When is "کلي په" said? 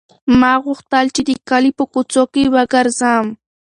1.49-1.83